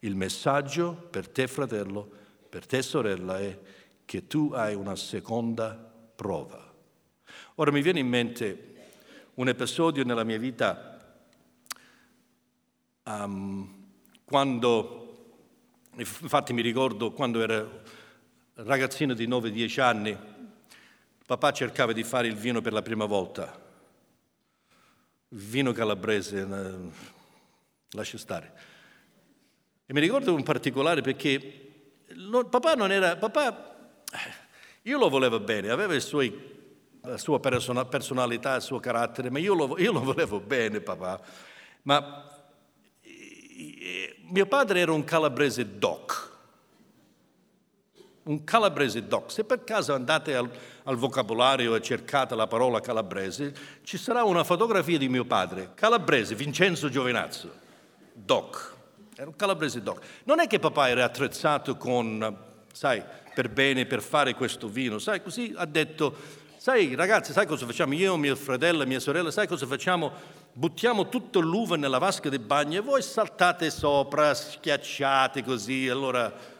Il 0.00 0.14
messaggio 0.14 0.92
per 0.92 1.28
te 1.28 1.46
fratello, 1.48 2.08
per 2.48 2.66
te 2.66 2.82
sorella 2.82 3.40
è 3.40 3.58
che 4.04 4.26
tu 4.26 4.52
hai 4.52 4.74
una 4.74 4.94
seconda 4.94 5.74
prova. 6.14 6.72
Ora 7.56 7.70
mi 7.72 7.82
viene 7.82 8.00
in 8.00 8.08
mente 8.08 8.74
un 9.34 9.48
episodio 9.48 10.04
nella 10.04 10.24
mia 10.24 10.38
vita 10.38 10.94
Um, 13.06 13.68
quando, 14.24 15.34
infatti 15.96 16.54
mi 16.54 16.62
ricordo 16.62 17.12
quando 17.12 17.42
ero 17.42 17.82
ragazzino 18.54 19.12
di 19.12 19.28
9-10 19.28 19.80
anni, 19.82 20.16
papà 21.26 21.52
cercava 21.52 21.92
di 21.92 22.02
fare 22.02 22.28
il 22.28 22.34
vino 22.34 22.62
per 22.62 22.72
la 22.72 22.80
prima 22.80 23.04
volta, 23.04 23.63
vino 25.34 25.72
calabrese, 25.72 26.40
eh, 26.40 26.90
lascia 27.90 28.18
stare. 28.18 28.52
E 29.86 29.92
mi 29.92 30.00
ricordo 30.00 30.36
in 30.36 30.42
particolare 30.42 31.00
perché 31.00 32.02
non, 32.14 32.48
papà 32.48 32.74
non 32.74 32.90
era, 32.90 33.16
papà, 33.16 33.96
io 34.82 34.98
lo 34.98 35.08
volevo 35.08 35.40
bene, 35.40 35.70
aveva 35.70 35.98
suoi 36.00 36.52
la 37.02 37.18
sua 37.18 37.38
personalità, 37.38 38.54
il 38.54 38.62
suo 38.62 38.80
carattere, 38.80 39.28
ma 39.28 39.38
io 39.38 39.54
lo, 39.54 39.78
io 39.78 39.92
lo 39.92 40.00
volevo 40.00 40.40
bene, 40.40 40.80
papà. 40.80 41.20
Ma 41.82 42.30
mio 44.30 44.46
padre 44.46 44.80
era 44.80 44.92
un 44.92 45.04
calabrese 45.04 45.78
doc, 45.78 46.33
un 48.24 48.44
calabrese 48.44 49.06
doc. 49.06 49.30
Se 49.30 49.44
per 49.44 49.64
caso 49.64 49.94
andate 49.94 50.34
al, 50.34 50.48
al, 50.84 50.96
vocabolario 50.96 51.74
e 51.74 51.82
cercate 51.82 52.34
la 52.34 52.46
parola 52.46 52.80
calabrese, 52.80 53.54
ci 53.82 53.98
sarà 53.98 54.24
una 54.24 54.44
fotografia 54.44 54.98
di 54.98 55.08
mio 55.08 55.24
padre, 55.24 55.70
calabrese, 55.74 56.34
Vincenzo 56.34 56.88
Giovinazzo, 56.88 57.52
doc. 58.12 58.72
Era 59.16 59.28
un 59.28 59.36
calabrese 59.36 59.82
doc. 59.82 60.04
Non 60.24 60.40
è 60.40 60.46
che 60.46 60.58
papà 60.58 60.88
era 60.88 61.04
attrezzato 61.04 61.76
con, 61.76 62.36
sai, 62.72 63.02
per 63.34 63.50
bene, 63.50 63.84
per 63.86 64.00
fare 64.00 64.34
questo 64.34 64.68
vino, 64.68 64.98
sai, 64.98 65.22
così 65.22 65.52
ha 65.56 65.66
detto, 65.66 66.16
sai 66.56 66.94
ragazzi, 66.94 67.32
sai 67.32 67.46
cosa 67.46 67.66
facciamo? 67.66 67.92
Io, 67.94 68.16
mio 68.16 68.36
fratello 68.36 68.86
mia 68.86 69.00
sorella, 69.00 69.30
sai 69.30 69.46
cosa 69.46 69.66
facciamo? 69.66 70.12
Buttiamo 70.56 71.08
tutta 71.08 71.40
l'uva 71.40 71.76
nella 71.76 71.98
vasca 71.98 72.28
del 72.28 72.38
bagno 72.38 72.78
e 72.78 72.80
voi 72.80 73.02
saltate 73.02 73.70
sopra, 73.70 74.32
schiacciate 74.32 75.44
così, 75.44 75.88
allora... 75.88 76.52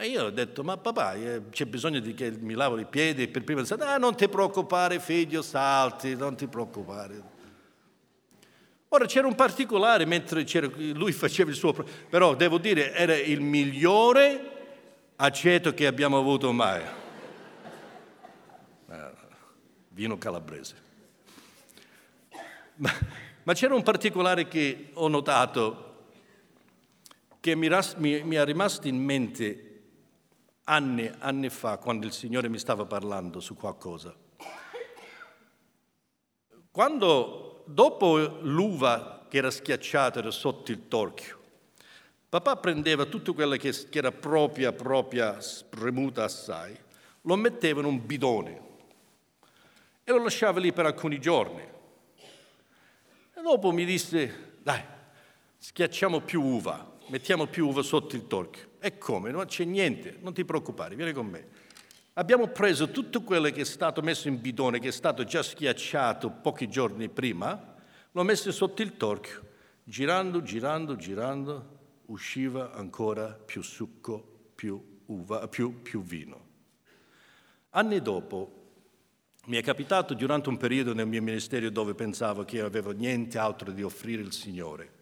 Ma 0.00 0.06
io 0.06 0.24
ho 0.24 0.30
detto, 0.30 0.64
ma 0.64 0.78
papà, 0.78 1.12
eh, 1.12 1.42
c'è 1.50 1.66
bisogno 1.66 2.00
di 2.00 2.14
che 2.14 2.30
mi 2.30 2.54
lavo 2.54 2.78
i 2.78 2.86
piedi 2.86 3.28
per 3.28 3.44
prima 3.44 3.60
di 3.60 3.70
ah, 3.80 3.98
non 3.98 4.16
ti 4.16 4.30
preoccupare 4.30 4.98
figlio, 4.98 5.42
salti, 5.42 6.16
non 6.16 6.36
ti 6.36 6.46
preoccupare. 6.46 7.22
Ora 8.88 9.04
c'era 9.04 9.26
un 9.26 9.34
particolare 9.34 10.06
mentre 10.06 10.46
lui 10.94 11.12
faceva 11.12 11.50
il 11.50 11.56
suo, 11.56 11.74
però 12.08 12.34
devo 12.34 12.56
dire 12.56 12.94
era 12.94 13.14
il 13.14 13.42
migliore 13.42 15.12
aceto 15.16 15.74
che 15.74 15.86
abbiamo 15.86 16.16
avuto 16.16 16.50
mai. 16.50 16.80
Eh, 18.88 19.10
vino 19.90 20.16
calabrese. 20.16 20.76
Ma, 22.76 22.90
ma, 23.42 23.52
c'era 23.52 23.74
un 23.74 23.82
particolare 23.82 24.48
che 24.48 24.92
ho 24.94 25.08
notato 25.08 26.06
che 27.38 27.54
mi, 27.54 27.68
mi, 27.98 28.22
mi 28.22 28.36
è 28.36 28.44
rimasto 28.46 28.88
in 28.88 28.96
mente 28.96 29.64
anni, 30.70 31.10
anni 31.18 31.50
fa 31.50 31.78
quando 31.78 32.06
il 32.06 32.12
Signore 32.12 32.48
mi 32.48 32.58
stava 32.58 32.84
parlando 32.86 33.40
su 33.40 33.56
qualcosa. 33.56 34.14
Quando 36.70 37.64
dopo 37.66 38.16
l'uva 38.42 39.26
che 39.28 39.38
era 39.38 39.50
schiacciata, 39.50 40.20
era 40.20 40.30
sotto 40.30 40.70
il 40.70 40.86
torchio, 40.86 41.38
papà 42.28 42.56
prendeva 42.56 43.06
tutto 43.06 43.34
quello 43.34 43.56
che, 43.56 43.74
era 43.90 44.12
propria, 44.12 44.72
propria, 44.72 45.40
spremuta 45.40 46.24
assai, 46.24 46.78
lo 47.22 47.36
metteva 47.36 47.80
in 47.80 47.86
un 47.86 48.06
bidone 48.06 48.68
e 50.04 50.12
lo 50.12 50.22
lasciava 50.22 50.60
lì 50.60 50.72
per 50.72 50.86
alcuni 50.86 51.20
giorni. 51.20 51.62
E 53.34 53.42
dopo 53.42 53.72
mi 53.72 53.84
disse, 53.84 54.58
dai, 54.62 54.82
schiacciamo 55.58 56.20
più 56.20 56.42
uva, 56.42 56.89
mettiamo 57.10 57.46
più 57.46 57.68
uva 57.68 57.82
sotto 57.82 58.16
il 58.16 58.26
torchio. 58.26 58.68
E 58.80 58.96
come? 58.96 59.30
Non 59.30 59.44
c'è 59.46 59.64
niente, 59.64 60.16
non 60.20 60.32
ti 60.32 60.44
preoccupare, 60.44 60.94
vieni 60.94 61.12
con 61.12 61.26
me. 61.26 61.48
Abbiamo 62.14 62.48
preso 62.48 62.90
tutto 62.90 63.22
quello 63.22 63.50
che 63.50 63.60
è 63.60 63.64
stato 63.64 64.02
messo 64.02 64.28
in 64.28 64.40
bidone, 64.40 64.78
che 64.78 64.88
è 64.88 64.92
stato 64.92 65.24
già 65.24 65.42
schiacciato 65.42 66.30
pochi 66.30 66.68
giorni 66.68 67.08
prima, 67.08 67.76
l'ho 68.10 68.22
messo 68.22 68.50
sotto 68.52 68.82
il 68.82 68.96
torchio. 68.96 69.48
Girando, 69.84 70.42
girando, 70.42 70.96
girando, 70.96 71.78
usciva 72.06 72.72
ancora 72.72 73.26
più 73.26 73.62
succo, 73.62 74.50
più 74.54 75.00
uva, 75.06 75.48
più, 75.48 75.82
più 75.82 76.02
vino. 76.02 76.48
Anni 77.70 78.00
dopo 78.00 78.58
mi 79.46 79.56
è 79.56 79.62
capitato 79.62 80.14
durante 80.14 80.48
un 80.48 80.56
periodo 80.56 80.92
nel 80.92 81.06
mio 81.06 81.22
ministero 81.22 81.70
dove 81.70 81.94
pensavo 81.94 82.44
che 82.44 82.60
avevo 82.60 82.90
niente 82.90 83.38
altro 83.38 83.72
di 83.72 83.82
offrire 83.82 84.22
al 84.22 84.32
Signore, 84.32 84.92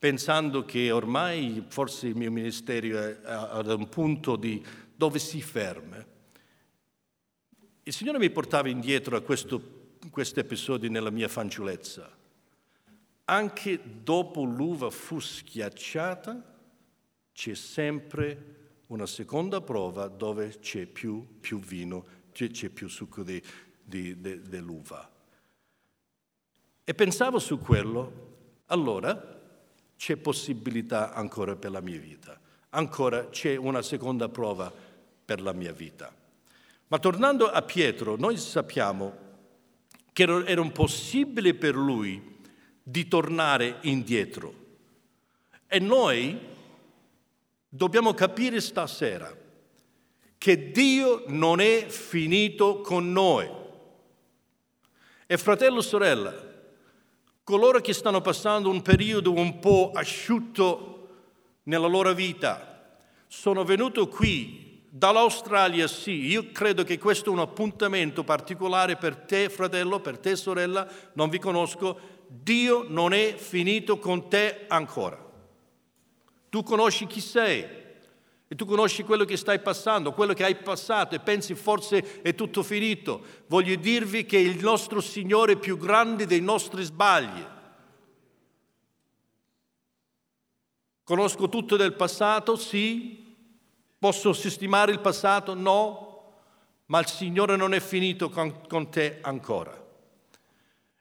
pensando 0.00 0.64
che 0.64 0.90
ormai 0.90 1.62
forse 1.68 2.06
il 2.06 2.16
mio 2.16 2.30
ministero 2.30 2.98
è 2.98 3.18
ad 3.22 3.66
un 3.66 3.86
punto 3.90 4.34
di, 4.34 4.64
dove 4.96 5.18
si 5.18 5.42
ferma. 5.42 6.02
Il 7.82 7.92
Signore 7.92 8.18
mi 8.18 8.30
portava 8.30 8.70
indietro 8.70 9.14
a 9.14 9.20
questo, 9.20 9.98
questo 10.10 10.40
episodio 10.40 10.88
nella 10.88 11.10
mia 11.10 11.28
fanciullezza. 11.28 12.16
Anche 13.26 13.80
dopo 14.02 14.42
l'uva 14.42 14.88
fu 14.88 15.20
schiacciata, 15.20 16.58
c'è 17.34 17.54
sempre 17.54 18.56
una 18.86 19.06
seconda 19.06 19.60
prova 19.60 20.08
dove 20.08 20.60
c'è 20.60 20.86
più, 20.86 21.38
più 21.40 21.60
vino, 21.60 22.06
c'è, 22.32 22.50
c'è, 22.50 22.70
più 22.70 22.88
succo 22.88 23.22
di, 23.22 23.40
di, 23.82 24.18
de, 24.18 24.40
dell'uva. 24.40 25.08
E 26.84 26.94
pensavo 26.94 27.38
su 27.38 27.58
quello, 27.58 28.62
allora 28.66 29.36
c'è 30.00 30.16
possibilità 30.16 31.12
ancora 31.12 31.56
per 31.56 31.70
la 31.70 31.82
mia 31.82 31.98
vita, 31.98 32.40
ancora 32.70 33.28
c'è 33.28 33.56
una 33.56 33.82
seconda 33.82 34.30
prova 34.30 34.72
per 35.22 35.42
la 35.42 35.52
mia 35.52 35.74
vita. 35.74 36.10
Ma 36.86 36.98
tornando 36.98 37.50
a 37.50 37.60
Pietro, 37.60 38.16
noi 38.16 38.38
sappiamo 38.38 39.14
che 40.10 40.22
era 40.22 40.62
impossibile 40.62 41.52
per 41.52 41.74
lui 41.74 42.38
di 42.82 43.08
tornare 43.08 43.76
indietro. 43.82 44.54
E 45.66 45.78
noi 45.80 46.38
dobbiamo 47.68 48.14
capire 48.14 48.58
stasera 48.62 49.36
che 50.38 50.70
Dio 50.70 51.24
non 51.26 51.60
è 51.60 51.88
finito 51.88 52.80
con 52.80 53.12
noi. 53.12 53.50
E 55.26 55.36
fratello 55.36 55.82
sorella, 55.82 56.49
coloro 57.50 57.80
che 57.80 57.92
stanno 57.92 58.20
passando 58.20 58.70
un 58.70 58.80
periodo 58.80 59.32
un 59.32 59.58
po' 59.58 59.90
asciutto 59.92 61.08
nella 61.64 61.88
loro 61.88 62.14
vita, 62.14 62.96
sono 63.26 63.64
venuti 63.64 64.06
qui 64.06 64.68
Dall'Australia 64.92 65.86
sì, 65.86 66.26
io 66.26 66.50
credo 66.50 66.82
che 66.82 66.98
questo 66.98 67.30
è 67.30 67.32
un 67.32 67.38
appuntamento 67.38 68.24
particolare 68.24 68.96
per 68.96 69.14
te 69.14 69.48
fratello, 69.48 70.00
per 70.00 70.18
te 70.18 70.34
sorella, 70.34 70.84
non 71.12 71.28
vi 71.28 71.38
conosco, 71.38 71.96
Dio 72.26 72.84
non 72.88 73.12
è 73.12 73.36
finito 73.36 74.00
con 74.00 74.28
te 74.28 74.64
ancora. 74.66 75.16
Tu 76.48 76.64
conosci 76.64 77.06
chi 77.06 77.20
sei 77.20 77.64
e 78.52 78.56
tu 78.56 78.64
conosci 78.64 79.04
quello 79.04 79.24
che 79.24 79.36
stai 79.36 79.60
passando, 79.60 80.12
quello 80.12 80.34
che 80.34 80.42
hai 80.42 80.56
passato 80.56 81.14
e 81.14 81.20
pensi 81.20 81.54
forse 81.54 82.20
è 82.20 82.34
tutto 82.34 82.64
finito. 82.64 83.22
Voglio 83.46 83.76
dirvi 83.76 84.26
che 84.26 84.38
il 84.38 84.60
nostro 84.60 85.00
Signore 85.00 85.52
è 85.52 85.56
più 85.56 85.78
grande 85.78 86.26
dei 86.26 86.40
nostri 86.40 86.82
sbagli. 86.82 87.46
Conosco 91.04 91.48
tutto 91.48 91.76
del 91.76 91.94
passato, 91.94 92.56
sì, 92.56 93.20
Posso 94.00 94.32
sistemare 94.32 94.92
il 94.92 95.00
passato? 95.00 95.52
No, 95.52 96.22
ma 96.86 97.00
il 97.00 97.06
Signore 97.06 97.54
non 97.56 97.74
è 97.74 97.80
finito 97.80 98.30
con, 98.30 98.66
con 98.66 98.88
te 98.88 99.18
ancora. 99.20 99.78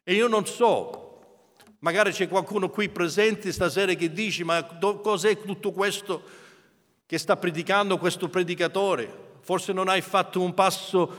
E 0.04 0.14
io 0.14 0.28
non 0.28 0.46
so, 0.46 1.54
magari 1.80 2.12
c'è 2.12 2.28
qualcuno 2.28 2.70
qui 2.70 2.90
presente 2.90 3.54
stasera 3.54 3.94
che 3.94 4.12
dice, 4.12 4.44
ma 4.44 4.62
cos'è 4.66 5.40
tutto 5.40 5.72
questo 5.72 6.24
che 7.10 7.17
sta 7.17 7.38
predicando 7.38 7.98
questo 7.98 8.30
predicatore? 8.30 9.12
Forse 9.41 9.74
non 9.74 9.88
hai 9.88 10.00
fatto 10.00 10.41
un 10.41 10.54
passo 10.54 11.12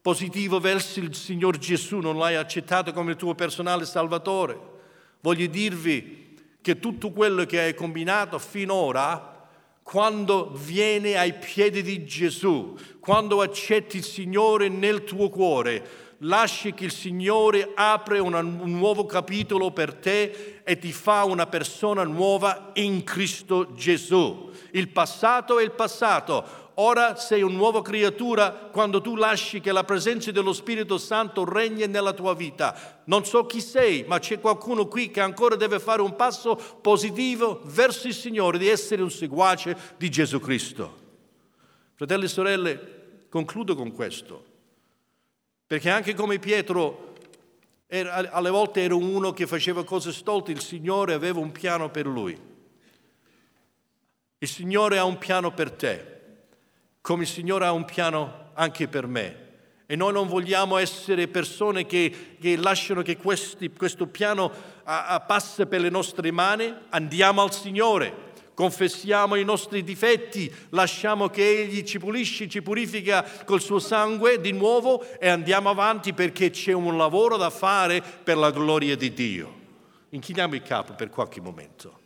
positivo 0.00 0.60
verso 0.60 1.00
il 1.00 1.16
Signore 1.16 1.58
Gesù, 1.58 1.98
non 1.98 2.16
l'hai 2.16 2.36
accettato 2.36 2.92
come 2.92 3.10
il 3.10 3.16
tuo 3.16 3.34
personale 3.34 3.86
salvatore. 3.86 4.56
Voglio 5.18 5.48
dirvi 5.48 6.38
che 6.60 6.78
tutto 6.78 7.10
quello 7.10 7.44
che 7.44 7.58
hai 7.58 7.74
combinato 7.74 8.38
finora 8.38 9.48
quando 9.82 10.52
vieni 10.54 11.14
ai 11.14 11.34
piedi 11.34 11.82
di 11.82 12.04
Gesù, 12.04 12.76
quando 13.00 13.40
accetti 13.40 13.96
il 13.96 14.04
Signore 14.04 14.68
nel 14.68 15.02
tuo 15.02 15.28
cuore, 15.28 16.14
lasci 16.18 16.72
che 16.72 16.84
il 16.84 16.92
Signore 16.92 17.72
apra 17.74 18.22
un 18.22 18.60
nuovo 18.66 19.06
capitolo 19.06 19.72
per 19.72 19.92
te 19.94 20.60
e 20.62 20.78
ti 20.78 20.92
fa 20.92 21.24
una 21.24 21.48
persona 21.48 22.04
nuova 22.04 22.70
in 22.74 23.02
Cristo 23.02 23.72
Gesù. 23.74 24.45
Il 24.76 24.88
passato 24.88 25.58
è 25.58 25.62
il 25.62 25.70
passato, 25.70 26.44
ora 26.74 27.16
sei 27.16 27.40
una 27.40 27.56
nuova 27.56 27.80
creatura 27.80 28.50
quando 28.52 29.00
tu 29.00 29.16
lasci 29.16 29.62
che 29.62 29.72
la 29.72 29.84
presenza 29.84 30.30
dello 30.30 30.52
Spirito 30.52 30.98
Santo 30.98 31.50
regni 31.50 31.86
nella 31.86 32.12
tua 32.12 32.34
vita. 32.34 33.00
Non 33.04 33.24
so 33.24 33.46
chi 33.46 33.62
sei, 33.62 34.04
ma 34.06 34.18
c'è 34.18 34.38
qualcuno 34.38 34.86
qui 34.86 35.10
che 35.10 35.20
ancora 35.20 35.56
deve 35.56 35.80
fare 35.80 36.02
un 36.02 36.14
passo 36.14 36.56
positivo 36.82 37.62
verso 37.64 38.06
il 38.06 38.12
Signore, 38.12 38.58
di 38.58 38.68
essere 38.68 39.00
un 39.00 39.10
seguace 39.10 39.74
di 39.96 40.10
Gesù 40.10 40.40
Cristo. 40.40 41.04
Fratelli 41.94 42.26
e 42.26 42.28
sorelle, 42.28 43.26
concludo 43.30 43.74
con 43.74 43.92
questo, 43.92 44.44
perché 45.66 45.88
anche 45.88 46.12
come 46.12 46.38
Pietro 46.38 47.14
era, 47.86 48.30
alle 48.30 48.50
volte 48.50 48.82
era 48.82 48.94
uno 48.94 49.32
che 49.32 49.46
faceva 49.46 49.84
cose 49.84 50.12
stolte, 50.12 50.52
il 50.52 50.60
Signore 50.60 51.14
aveva 51.14 51.40
un 51.40 51.50
piano 51.50 51.88
per 51.88 52.04
lui. 52.04 52.54
Il 54.38 54.48
Signore 54.48 54.98
ha 54.98 55.04
un 55.04 55.18
piano 55.18 55.52
per 55.52 55.70
te 55.70 56.14
come 57.06 57.22
il 57.22 57.28
Signore 57.28 57.64
ha 57.66 57.70
un 57.70 57.84
piano 57.84 58.50
anche 58.54 58.88
per 58.88 59.06
me 59.06 59.44
E 59.86 59.94
noi 59.94 60.12
non 60.12 60.26
vogliamo 60.26 60.76
essere 60.76 61.28
persone 61.28 61.86
che, 61.86 62.36
che 62.40 62.56
lasciano 62.56 63.02
che 63.02 63.16
questi, 63.16 63.70
questo 63.70 64.08
piano 64.08 64.50
a, 64.82 65.06
a 65.06 65.20
passi 65.20 65.64
per 65.66 65.80
le 65.80 65.88
nostre 65.88 66.32
mani. 66.32 66.74
Andiamo 66.88 67.42
al 67.42 67.52
Signore, 67.52 68.32
confessiamo 68.54 69.36
i 69.36 69.44
nostri 69.44 69.84
difetti, 69.84 70.52
lasciamo 70.70 71.28
che 71.28 71.60
Egli 71.60 71.84
ci 71.84 72.00
pulisce, 72.00 72.48
ci 72.48 72.60
purifica 72.60 73.24
col 73.44 73.60
suo 73.60 73.78
sangue 73.78 74.40
di 74.40 74.50
nuovo 74.50 75.06
e 75.20 75.28
andiamo 75.28 75.70
avanti 75.70 76.12
perché 76.12 76.50
c'è 76.50 76.72
un 76.72 76.96
lavoro 76.96 77.36
da 77.36 77.50
fare 77.50 78.02
per 78.02 78.36
la 78.36 78.50
gloria 78.50 78.96
di 78.96 79.12
Dio. 79.12 79.54
Inchiniamo 80.08 80.56
il 80.56 80.62
capo 80.62 80.94
per 80.94 81.08
qualche 81.08 81.40
momento. 81.40 82.05